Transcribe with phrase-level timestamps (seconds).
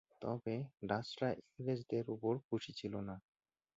[0.21, 0.55] তবে
[0.89, 3.15] ডাচ রা ইংরেজ দের উপর খুশি ছিলনা।